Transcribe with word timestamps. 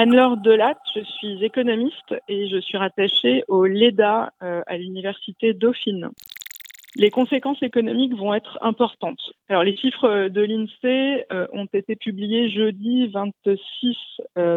Anne-Laure 0.00 0.36
Delatte, 0.36 0.78
je 0.94 1.00
suis 1.00 1.44
économiste 1.44 2.14
et 2.28 2.46
je 2.46 2.58
suis 2.60 2.78
rattachée 2.78 3.42
au 3.48 3.66
LEDA 3.66 4.30
à 4.38 4.76
l'université 4.76 5.54
Dauphine. 5.54 6.10
Les 6.94 7.10
conséquences 7.10 7.60
économiques 7.64 8.14
vont 8.14 8.32
être 8.32 8.58
importantes. 8.60 9.32
Alors, 9.48 9.64
les 9.64 9.76
chiffres 9.76 10.28
de 10.28 10.40
l'INSEE 10.40 11.26
ont 11.52 11.66
été 11.72 11.96
publiés 11.96 12.48
jeudi 12.48 13.08
26 13.08 13.96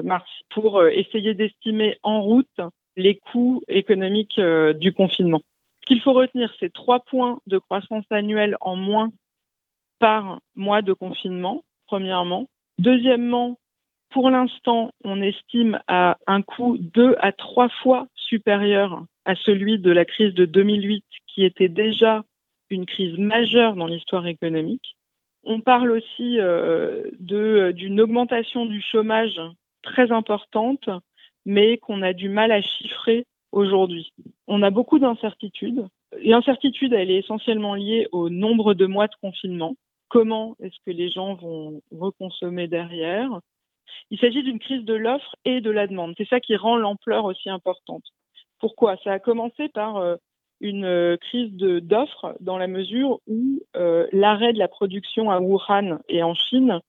mars 0.04 0.29
pour 0.52 0.86
essayer 0.86 1.34
d'estimer 1.34 1.98
en 2.04 2.21
route 2.21 2.62
les 2.96 3.16
coûts 3.16 3.64
économiques 3.68 4.39
du 4.39 4.94
confinement. 4.94 5.42
Ce 5.82 5.88
qu'il 5.88 6.02
faut 6.02 6.14
retenir, 6.14 6.54
c'est 6.60 6.71
trois 6.71 7.00
points 7.00 7.39
de 7.48 7.58
croissance 7.58 8.05
annuelle 8.12 8.58
en 8.62 8.76
moins 8.76 9.10
par 9.98 10.39
mois 10.55 10.84
de 10.84 10.94
confinement, 10.94 11.64
premièrement. 11.88 12.46
Deuxièmement, 12.78 13.58
pour 14.12 14.30
l'instant, 14.30 14.91
on 15.04 15.21
estime 15.21 15.80
à 15.88 16.18
un 16.27 16.41
coût 16.41 16.77
deux 16.77 17.16
à 17.20 17.31
trois 17.31 17.70
fois 17.81 18.08
supérieur 18.16 19.05
à 19.26 19.35
celui 19.35 19.80
de 19.80 19.91
la 19.91 20.05
crise 20.05 20.34
de 20.34 20.45
2008, 20.45 21.04
qui 21.27 21.44
était 21.44 21.70
déjà 21.70 22.23
une 22.70 22.85
crise 22.85 23.18
majeure 23.18 23.76
dans 23.76 23.88
l'histoire 23.88 24.27
économique. 24.27 24.95
On 25.44 25.59
parle 25.59 25.91
aussi 25.91 26.40
euh, 26.40 27.09
d'une 27.20 28.02
augmentation 28.02 28.66
du 28.66 28.82
chômage 28.82 29.40
très 29.82 30.12
importante, 30.12 30.90
mais 31.46 31.77
qu'on 31.77 32.02
a 32.02 32.13
du 32.13 32.30
mal 32.30 32.52
à 32.52 32.62
chiffrer 32.62 33.26
aujourd'hui. 33.52 34.13
On 34.48 34.62
a 34.62 34.70
beaucoup 34.70 34.99
d'incertitudes. 34.99 35.88
L'incertitude, 36.23 36.93
elle 36.93 37.09
est 37.09 37.20
essentiellement 37.20 37.76
liée 37.76 38.07
au 38.12 38.30
nombre 38.30 38.73
de 38.73 38.85
mois 38.85 39.07
de 39.07 39.16
confinement. 39.21 39.76
Comment 40.09 40.55
est-ce 40.62 40.77
que 40.85 40.91
les 40.91 41.09
gens 41.09 41.35
vont 41.35 41.82
reconsommer 41.91 42.68
derrière? 42.68 43.40
Il 44.09 44.20
s'agit 44.20 44.44
d'une 44.44 44.59
crise 44.59 44.84
de 44.84 44.94
l'offre 44.94 45.36
et 45.45 45.62
de 45.62 45.72
la 45.72 45.88
demande. 45.88 46.13
C'est 46.18 46.27
ça 46.27 46.40
qui 46.40 46.55
rend 46.55 46.76
l'ampleur 46.76 47.26
aussi 47.26 47.49
importante. 47.49 48.04
Pourquoi? 48.60 48.98
Ça 49.04 49.13
a 49.13 49.20
commencé 49.20 49.70
par 49.70 49.98
euh, 49.98 50.15
une 50.60 50.85
euh, 50.85 51.18
crise 51.18 51.52
d'offres 51.54 52.35
dans 52.40 52.57
la 52.57 52.68
mesure 52.68 53.20
où 53.27 53.60
euh, 53.76 54.07
l'arrêt 54.12 54.54
de 54.54 54.60
la 54.60 54.68
production 54.68 55.32
à 55.32 55.40
Wuhan 55.40 55.99
et 56.07 56.24
en 56.24 56.35
Chine 56.35 56.80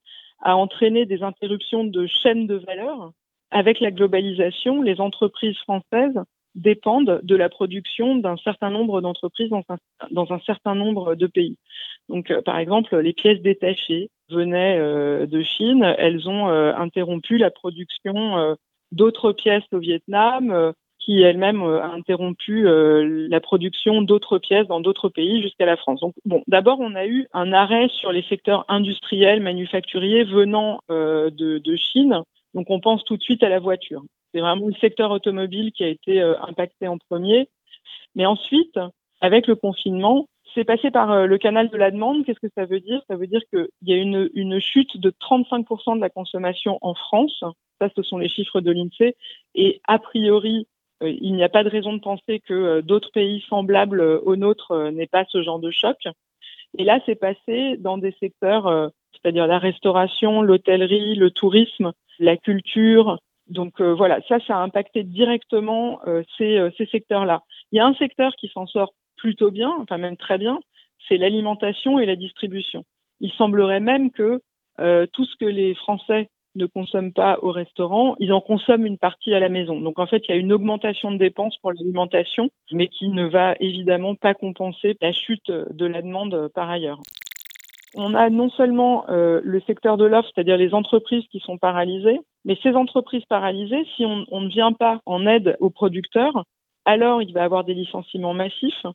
a 0.42 0.56
entraîné 0.56 1.06
des 1.06 1.22
interruptions 1.22 1.84
de 1.84 2.06
chaînes 2.06 2.46
de 2.46 2.56
valeur. 2.56 3.12
Avec 3.50 3.80
la 3.80 3.90
globalisation, 3.90 4.82
les 4.82 5.00
entreprises 5.00 5.56
françaises 5.58 6.18
dépendent 6.54 7.20
de 7.22 7.36
la 7.36 7.48
production 7.48 8.16
d'un 8.16 8.36
certain 8.38 8.70
nombre 8.70 9.00
d'entreprises 9.00 9.50
dans 9.50 9.64
un, 9.68 9.76
dans 10.10 10.32
un, 10.32 10.40
certain 10.40 10.74
nombre 10.74 11.14
de 11.14 11.26
pays. 11.26 11.56
Donc, 12.08 12.30
euh, 12.30 12.42
par 12.42 12.58
exemple, 12.58 12.96
les 12.98 13.12
pièces 13.12 13.40
détachées 13.40 14.10
venaient 14.30 14.78
euh, 14.78 15.26
de 15.26 15.42
Chine, 15.42 15.94
elles 15.98 16.28
ont 16.28 16.48
euh, 16.48 16.74
interrompu 16.74 17.38
la 17.38 17.50
production 17.50 18.56
d'autres 18.92 19.32
pièces 19.32 19.64
au 19.72 19.78
Vietnam, 19.78 20.72
qui 20.98 21.22
elle-même 21.22 21.62
a 21.62 21.86
interrompu 21.86 22.64
la 22.64 23.40
production 23.40 24.02
d'autres 24.02 24.38
pièces 24.38 24.68
dans 24.68 24.80
d'autres 24.80 25.08
pays 25.08 25.42
jusqu'à 25.42 25.64
la 25.64 25.76
France. 25.76 26.00
Donc, 26.00 26.14
bon, 26.26 26.42
d'abord, 26.46 26.78
on 26.78 26.94
a 26.94 27.06
eu 27.06 27.26
un 27.32 27.52
arrêt 27.52 27.88
sur 27.88 28.12
les 28.12 28.22
secteurs 28.22 28.66
industriels, 28.68 29.40
manufacturiers 29.40 30.24
venant 30.24 30.80
de, 30.90 31.76
Chine. 31.76 32.20
Donc, 32.54 32.66
on 32.68 32.80
pense 32.80 33.02
tout 33.04 33.16
de 33.16 33.22
suite 33.22 33.42
à 33.42 33.48
la 33.48 33.58
voiture. 33.58 34.02
C'est 34.34 34.40
vraiment 34.40 34.66
le 34.66 34.74
secteur 34.74 35.10
automobile 35.10 35.72
qui 35.72 35.84
a 35.84 35.88
été 35.88 36.20
impacté 36.20 36.86
en 36.86 36.98
premier. 36.98 37.48
Mais 38.14 38.26
ensuite, 38.26 38.78
avec 39.22 39.46
le 39.46 39.56
confinement, 39.56 40.26
c'est 40.54 40.64
passé 40.64 40.90
par 40.90 41.10
euh, 41.10 41.26
le 41.26 41.38
canal 41.38 41.68
de 41.68 41.76
la 41.76 41.90
demande. 41.90 42.24
Qu'est-ce 42.24 42.40
que 42.40 42.52
ça 42.54 42.64
veut 42.64 42.80
dire? 42.80 43.02
Ça 43.08 43.16
veut 43.16 43.26
dire 43.26 43.42
qu'il 43.50 43.68
y 43.82 43.92
a 43.92 43.96
une, 43.96 44.30
une 44.34 44.60
chute 44.60 44.98
de 44.98 45.10
35% 45.10 45.96
de 45.96 46.00
la 46.00 46.10
consommation 46.10 46.78
en 46.80 46.94
France. 46.94 47.44
Ça, 47.80 47.88
ce 47.94 48.02
sont 48.02 48.18
les 48.18 48.28
chiffres 48.28 48.60
de 48.60 48.70
l'INSEE. 48.70 49.16
Et 49.54 49.80
a 49.88 49.98
priori, 49.98 50.66
euh, 51.02 51.10
il 51.10 51.34
n'y 51.34 51.44
a 51.44 51.48
pas 51.48 51.64
de 51.64 51.68
raison 51.68 51.92
de 51.92 52.00
penser 52.00 52.40
que 52.40 52.80
d'autres 52.80 53.10
pays 53.12 53.44
semblables 53.48 54.00
au 54.00 54.36
nôtre 54.36 54.90
n'aient 54.90 55.06
pas 55.06 55.24
ce 55.28 55.42
genre 55.42 55.58
de 55.58 55.70
choc. 55.70 55.98
Et 56.78 56.84
là, 56.84 57.00
c'est 57.04 57.16
passé 57.16 57.76
dans 57.78 57.98
des 57.98 58.14
secteurs, 58.18 58.90
c'est-à-dire 59.12 59.46
la 59.46 59.58
restauration, 59.58 60.40
l'hôtellerie, 60.40 61.16
le 61.16 61.30
tourisme, 61.30 61.92
la 62.18 62.38
culture, 62.38 63.18
donc 63.48 63.80
euh, 63.80 63.94
voilà, 63.94 64.20
ça, 64.28 64.38
ça 64.46 64.56
a 64.56 64.62
impacté 64.62 65.02
directement 65.02 66.00
euh, 66.06 66.22
euh, 66.40 66.70
ces 66.76 66.86
secteurs-là. 66.86 67.42
Il 67.70 67.76
y 67.76 67.80
a 67.80 67.86
un 67.86 67.94
secteur 67.94 68.32
qui 68.36 68.48
s'en 68.48 68.66
sort 68.66 68.94
plutôt 69.22 69.52
bien, 69.52 69.72
enfin 69.80 69.98
même 69.98 70.16
très 70.16 70.36
bien, 70.36 70.58
c'est 71.08 71.16
l'alimentation 71.16 72.00
et 72.00 72.06
la 72.06 72.16
distribution. 72.16 72.82
Il 73.20 73.30
semblerait 73.32 73.78
même 73.78 74.10
que 74.10 74.40
tout 75.12 75.24
ce 75.24 75.36
que 75.36 75.44
les 75.44 75.74
Français 75.76 76.28
ne 76.56 76.66
consomment 76.66 77.12
pas 77.12 77.38
au 77.40 77.52
restaurant, 77.52 78.16
ils 78.18 78.32
en 78.32 78.40
consomment 78.40 78.84
une 78.84 78.98
partie 78.98 79.32
à 79.32 79.38
la 79.38 79.48
maison. 79.48 79.80
Donc 79.80 80.00
en 80.00 80.06
fait, 80.06 80.22
il 80.26 80.32
y 80.32 80.34
a 80.34 80.40
une 80.40 80.52
augmentation 80.52 81.12
de 81.12 81.18
dépenses 81.18 81.56
pour 81.58 81.72
l'alimentation, 81.72 82.50
mais 82.72 82.88
qui 82.88 83.08
ne 83.08 83.26
va 83.26 83.54
évidemment 83.60 84.16
pas 84.16 84.34
compenser 84.34 84.96
la 85.00 85.12
chute 85.12 85.50
de 85.50 85.86
la 85.86 86.02
demande 86.02 86.50
par 86.52 86.68
ailleurs. 86.68 86.98
On 87.94 88.14
a 88.14 88.28
non 88.28 88.50
seulement 88.50 89.04
le 89.08 89.60
secteur 89.68 89.96
de 89.96 90.04
l'offre, 90.04 90.28
c'est-à-dire 90.34 90.56
les 90.56 90.74
entreprises 90.74 91.26
qui 91.30 91.38
sont 91.38 91.58
paralysées, 91.58 92.18
mais 92.44 92.58
ces 92.60 92.74
entreprises 92.74 93.24
paralysées, 93.26 93.86
si 93.94 94.04
on, 94.04 94.24
on 94.32 94.40
ne 94.40 94.48
vient 94.48 94.72
pas 94.72 95.00
en 95.06 95.26
aide 95.26 95.56
aux 95.60 95.70
producteurs, 95.70 96.44
alors 96.84 97.22
il 97.22 97.32
va 97.32 97.42
y 97.42 97.44
avoir 97.44 97.62
des 97.62 97.74
licenciements 97.74 98.34
massifs 98.34 98.86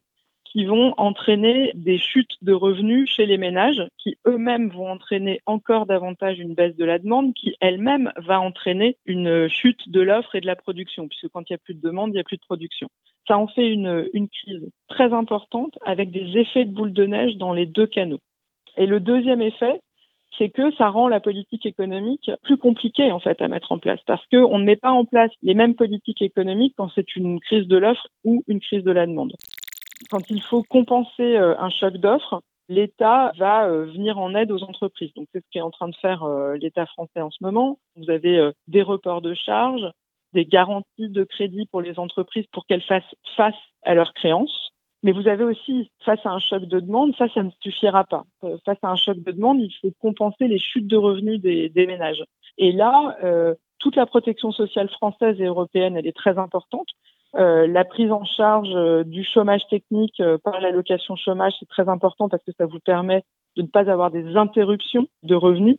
qui 0.52 0.66
vont 0.66 0.94
entraîner 0.98 1.72
des 1.76 1.98
chutes 1.98 2.36
de 2.42 2.54
revenus 2.54 3.10
chez 3.10 3.26
les 3.26 3.38
ménages, 3.38 3.84
qui 3.98 4.18
eux-mêmes 4.26 4.70
vont 4.70 4.90
entraîner 4.90 5.42
encore 5.46 5.86
davantage 5.86 6.40
une 6.40 6.54
baisse 6.54 6.76
de 6.76 6.86
la 6.86 7.00
demande, 7.00 7.34
qui 7.34 7.56
elle-même 7.60 8.12
va 8.18 8.40
entraîner 8.40 8.98
une 9.06 9.48
chute 9.50 9.90
de 9.90 10.02
l'offre 10.02 10.36
et 10.36 10.42
de 10.42 10.48
la 10.48 10.56
production, 10.56 11.08
puisque 11.08 11.30
quand 11.30 11.50
il 11.50 11.54
n'y 11.54 11.56
a 11.56 11.60
plus 11.60 11.76
de 11.76 11.82
demande, 11.82 12.10
il 12.10 12.14
n'y 12.14 12.20
a 12.20 12.24
plus 12.24 12.38
de 12.38 12.42
production. 12.42 12.90
Ça 13.28 13.38
en 13.38 13.48
fait 13.48 13.68
une, 13.68 14.10
crise 14.14 14.70
très 14.88 15.14
importante 15.14 15.78
avec 15.86 16.12
des 16.12 16.38
effets 16.38 16.66
de 16.66 16.74
boule 16.74 16.94
de 16.94 17.06
neige 17.06 17.36
dans 17.38 17.54
les 17.54 17.66
deux 17.66 17.88
canaux. 17.88 18.20
Et 18.78 18.86
le 18.86 19.00
deuxième 19.00 19.42
effet, 19.42 19.82
c'est 20.38 20.50
que 20.50 20.72
ça 20.76 20.90
rend 20.90 21.08
la 21.08 21.20
politique 21.20 21.66
économique 21.66 22.32
plus 22.44 22.58
compliquée 22.58 23.12
en 23.12 23.20
fait 23.20 23.42
à 23.42 23.48
mettre 23.48 23.72
en 23.72 23.80
place 23.80 24.00
parce 24.06 24.26
qu'on 24.28 24.60
ne 24.60 24.64
met 24.64 24.76
pas 24.76 24.92
en 24.92 25.04
place 25.04 25.32
les 25.42 25.56
mêmes 25.56 25.76
politiques 25.76 26.22
économiques 26.22 26.76
quand 26.78 26.90
c'est 26.94 27.16
une 27.16 27.40
crise 27.40 27.68
de 27.68 27.78
l'offre 27.78 28.08
ou 28.24 28.44
une 28.48 28.60
crise 28.60 28.84
de 28.84 28.92
la 28.92 29.08
demande. 29.08 29.34
Quand 30.10 30.30
il 30.30 30.42
faut 30.42 30.64
compenser 30.64 31.38
euh, 31.38 31.56
un 31.60 31.70
choc 31.70 31.98
d'offre, 31.98 32.42
l'État 32.70 33.32
va 33.38 33.68
euh, 33.68 33.86
venir 33.86 34.18
en 34.18 34.36
aide 34.36 34.52
aux 34.52 34.64
entreprises. 34.64 35.14
Donc 35.16 35.28
c'est 35.34 35.40
ce 35.40 35.50
qu'est 35.52 35.62
en 35.62 35.72
train 35.72 35.88
de 35.88 35.96
faire 35.96 36.24
euh, 36.24 36.56
l'État 36.56 36.86
français 36.86 37.22
en 37.22 37.32
ce 37.32 37.44
moment. 37.44 37.80
Vous 37.96 38.10
avez 38.10 38.52
des 38.68 38.82
reports 38.82 39.22
de 39.22 39.34
charges, 39.34 39.90
des 40.34 40.46
garanties 40.46 41.10
de 41.10 41.24
crédit 41.24 41.66
pour 41.72 41.82
les 41.82 41.98
entreprises 42.00 42.46
pour 42.52 42.66
qu'elles 42.66 42.84
fassent 42.84 43.16
face 43.36 43.56
à 43.84 43.96
leurs 43.96 44.14
créances. 44.14 44.72
Mais 45.04 45.12
vous 45.12 45.28
avez 45.28 45.44
aussi, 45.44 45.92
face 46.04 46.26
à 46.26 46.32
un 46.32 46.40
choc 46.40 46.64
de 46.64 46.80
demande, 46.80 47.16
ça, 47.18 47.28
ça 47.34 47.44
ne 47.44 47.52
suffira 47.62 48.04
pas. 48.04 48.24
Face 48.66 48.80
à 48.82 48.90
un 48.90 48.96
choc 48.96 49.18
de 49.20 49.32
demande, 49.32 49.60
il 49.60 49.72
faut 49.80 49.92
compenser 50.00 50.48
les 50.48 50.58
chutes 50.58 50.88
de 50.88 50.98
revenus 50.98 51.40
des, 51.40 51.72
ménages. 51.88 52.24
Et 52.58 52.72
là, 52.72 53.16
toute 53.80 53.96
la 53.96 54.08
protection 54.08 54.52
sociale 54.52 54.90
française 54.90 55.40
et 55.40 55.46
européenne, 55.46 55.96
elle 55.98 56.08
est 56.08 56.18
très 56.18 56.38
importante. 56.40 56.88
Euh, 57.36 57.68
la 57.68 57.84
prise 57.84 58.12
en 58.12 58.24
charge 58.24 58.70
euh, 58.74 59.04
du 59.04 59.24
chômage 59.24 59.68
technique 59.70 60.20
euh, 60.20 60.38
par 60.38 60.62
l'allocation 60.62 61.16
chômage, 61.16 61.54
c'est 61.60 61.68
très 61.68 61.90
important 61.90 62.30
parce 62.30 62.44
que 62.44 62.52
ça 62.58 62.66
vous 62.66 62.80
permet 62.80 63.24
de 63.58 63.64
ne 63.64 63.68
pas 63.68 63.90
avoir 63.92 64.12
des 64.12 64.36
interruptions 64.36 65.08
de 65.24 65.36
revenus. 65.36 65.78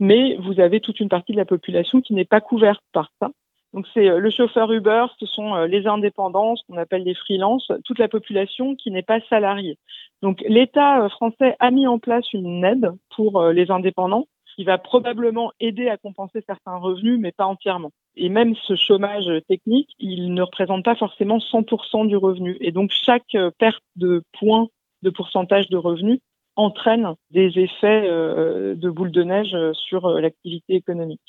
Mais 0.00 0.36
vous 0.36 0.60
avez 0.60 0.80
toute 0.80 1.00
une 1.00 1.08
partie 1.08 1.32
de 1.32 1.36
la 1.36 1.44
population 1.44 2.00
qui 2.00 2.14
n'est 2.14 2.24
pas 2.24 2.40
couverte 2.40 2.80
par 2.92 3.10
ça. 3.20 3.30
Donc 3.72 3.86
c'est 3.92 4.06
le 4.06 4.30
chauffeur 4.30 4.70
Uber, 4.72 5.06
ce 5.18 5.26
sont 5.26 5.54
les 5.64 5.86
indépendants, 5.86 6.54
ce 6.54 6.62
qu'on 6.66 6.76
appelle 6.76 7.02
les 7.02 7.14
freelances, 7.14 7.70
toute 7.84 7.98
la 7.98 8.08
population 8.08 8.76
qui 8.76 8.92
n'est 8.92 9.02
pas 9.02 9.20
salariée. 9.28 9.78
Donc 10.22 10.44
l'État 10.48 11.08
français 11.08 11.56
a 11.58 11.70
mis 11.72 11.86
en 11.86 11.98
place 11.98 12.32
une 12.32 12.64
aide 12.64 12.92
pour 13.16 13.42
les 13.46 13.70
indépendants 13.70 14.26
qui 14.54 14.64
va 14.64 14.78
probablement 14.78 15.50
aider 15.58 15.88
à 15.88 15.96
compenser 15.96 16.40
certains 16.46 16.76
revenus, 16.76 17.18
mais 17.18 17.32
pas 17.32 17.46
entièrement. 17.46 17.90
Et 18.16 18.28
même 18.28 18.54
ce 18.66 18.76
chômage 18.76 19.28
technique, 19.48 19.90
il 19.98 20.34
ne 20.34 20.42
représente 20.42 20.84
pas 20.84 20.94
forcément 20.94 21.38
100% 21.38 22.06
du 22.06 22.16
revenu. 22.16 22.56
Et 22.60 22.72
donc 22.72 22.90
chaque 22.90 23.36
perte 23.58 23.82
de 23.96 24.22
points 24.38 24.68
de 25.02 25.10
pourcentage 25.10 25.68
de 25.68 25.76
revenus 25.76 26.20
entraîne 26.56 27.14
des 27.30 27.58
effets 27.58 28.02
de 28.02 28.90
boule 28.90 29.10
de 29.10 29.22
neige 29.24 29.56
sur 29.72 30.08
l'activité 30.08 30.74
économique. 30.74 31.20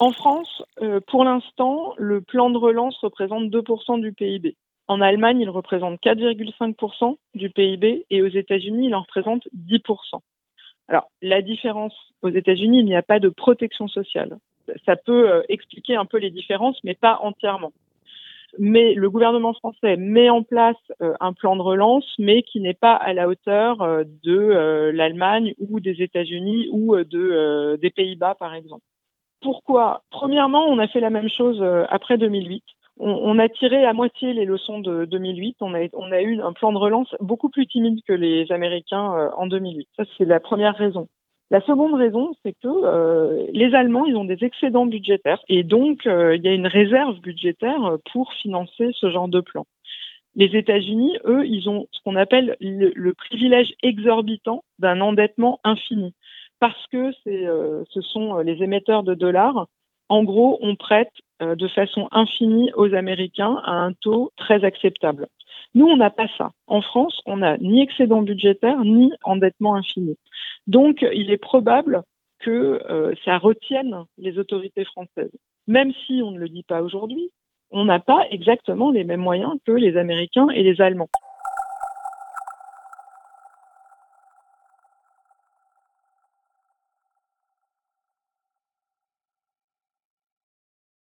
En 0.00 0.10
France, 0.10 0.62
euh, 0.82 1.00
pour 1.06 1.24
l'instant, 1.24 1.94
le 1.96 2.20
plan 2.20 2.50
de 2.50 2.58
relance 2.58 2.98
représente 2.98 3.48
2% 3.48 4.00
du 4.00 4.12
PIB. 4.12 4.56
En 4.88 5.00
Allemagne, 5.00 5.40
il 5.40 5.48
représente 5.48 6.00
4,5% 6.00 7.16
du 7.34 7.48
PIB 7.50 8.04
et 8.10 8.22
aux 8.22 8.28
États-Unis, 8.28 8.88
il 8.88 8.94
en 8.94 9.02
représente 9.02 9.48
10%. 9.54 10.20
Alors, 10.88 11.10
la 11.22 11.42
différence 11.42 11.94
aux 12.22 12.28
États-Unis, 12.28 12.80
il 12.80 12.84
n'y 12.84 12.96
a 12.96 13.02
pas 13.02 13.20
de 13.20 13.28
protection 13.28 13.88
sociale. 13.88 14.38
Ça 14.86 14.96
peut 14.96 15.30
euh, 15.30 15.42
expliquer 15.48 15.96
un 15.96 16.04
peu 16.04 16.18
les 16.18 16.30
différences, 16.30 16.78
mais 16.84 16.94
pas 16.94 17.18
entièrement. 17.22 17.72
Mais 18.58 18.94
le 18.94 19.10
gouvernement 19.10 19.52
français 19.52 19.96
met 19.96 20.30
en 20.30 20.42
place 20.42 20.76
euh, 21.02 21.14
un 21.20 21.32
plan 21.32 21.56
de 21.56 21.62
relance, 21.62 22.06
mais 22.18 22.42
qui 22.42 22.60
n'est 22.60 22.74
pas 22.74 22.94
à 22.94 23.12
la 23.12 23.28
hauteur 23.28 23.78
de 24.22 24.90
l'Allemagne 24.94 25.54
ou 25.58 25.80
des 25.80 26.02
États-Unis 26.02 26.68
ou 26.70 26.96
de, 26.96 27.76
des 27.80 27.90
Pays-Bas, 27.90 28.36
par 28.36 28.54
exemple. 28.54 28.84
Pourquoi? 29.44 30.02
Premièrement, 30.10 30.64
on 30.64 30.78
a 30.78 30.88
fait 30.88 31.00
la 31.00 31.10
même 31.10 31.28
chose 31.28 31.58
euh, 31.60 31.84
après 31.90 32.16
2008. 32.16 32.64
On, 32.98 33.38
a 33.40 33.48
tiré 33.48 33.84
à 33.84 33.92
moitié 33.92 34.32
les 34.32 34.46
leçons 34.46 34.78
de 34.78 35.04
2008. 35.04 35.56
On 35.60 35.74
a, 35.74 36.22
eu 36.22 36.40
un 36.40 36.52
plan 36.52 36.72
de 36.72 36.78
relance 36.78 37.14
beaucoup 37.20 37.50
plus 37.50 37.66
timide 37.66 37.98
que 38.06 38.12
les 38.12 38.50
Américains 38.52 39.12
euh, 39.14 39.30
en 39.36 39.46
2008. 39.46 39.88
Ça, 39.96 40.04
c'est 40.16 40.24
la 40.24 40.40
première 40.40 40.76
raison. 40.76 41.08
La 41.54 41.60
seconde 41.60 41.94
raison, 41.94 42.34
c'est 42.42 42.52
que 42.52 42.66
euh, 42.66 43.46
les 43.52 43.76
Allemands, 43.76 44.06
ils 44.06 44.16
ont 44.16 44.24
des 44.24 44.42
excédents 44.42 44.86
budgétaires 44.86 45.38
et 45.48 45.62
donc 45.62 46.00
il 46.04 46.40
y 46.42 46.48
a 46.48 46.52
une 46.52 46.66
réserve 46.66 47.20
budgétaire 47.20 47.96
pour 48.12 48.32
financer 48.32 48.90
ce 48.92 49.08
genre 49.08 49.28
de 49.28 49.40
plan. 49.40 49.64
Les 50.34 50.56
États-Unis, 50.56 51.16
eux, 51.26 51.46
ils 51.46 51.68
ont 51.68 51.86
ce 51.92 52.00
qu'on 52.02 52.16
appelle 52.16 52.56
le, 52.60 53.12
privilège 53.12 53.72
exorbitant 53.84 54.64
d'un 54.80 55.00
endettement 55.00 55.60
infini 55.62 56.12
parce 56.58 56.88
que 56.88 57.12
c'est, 57.22 57.46
ce 57.88 58.00
sont 58.00 58.38
les 58.38 58.60
émetteurs 58.60 59.04
de 59.04 59.14
dollars 59.14 59.68
en 60.08 60.22
gros, 60.22 60.58
on 60.60 60.76
prête 60.76 61.12
euh, 61.42 61.54
de 61.56 61.68
façon 61.68 62.08
infinie 62.12 62.70
aux 62.74 62.94
Américains 62.94 63.60
à 63.64 63.72
un 63.72 63.92
taux 63.92 64.32
très 64.36 64.64
acceptable. 64.64 65.26
Nous, 65.74 65.86
on 65.86 65.96
n'a 65.96 66.10
pas 66.10 66.28
ça. 66.38 66.50
En 66.66 66.82
France, 66.82 67.20
on 67.26 67.38
n'a 67.38 67.56
ni 67.58 67.82
excédent 67.82 68.22
budgétaire 68.22 68.84
ni 68.84 69.12
endettement 69.24 69.74
infini. 69.74 70.16
Donc, 70.66 71.04
il 71.12 71.30
est 71.30 71.38
probable 71.38 72.02
que 72.40 72.80
euh, 72.90 73.14
ça 73.24 73.38
retienne 73.38 74.04
les 74.18 74.38
autorités 74.38 74.84
françaises. 74.84 75.32
Même 75.66 75.92
si 76.06 76.20
on 76.22 76.30
ne 76.30 76.38
le 76.38 76.48
dit 76.48 76.62
pas 76.62 76.82
aujourd'hui, 76.82 77.30
on 77.70 77.84
n'a 77.84 78.00
pas 78.00 78.26
exactement 78.30 78.90
les 78.90 79.04
mêmes 79.04 79.20
moyens 79.20 79.52
que 79.66 79.72
les 79.72 79.96
Américains 79.96 80.48
et 80.50 80.62
les 80.62 80.80
Allemands. 80.80 81.10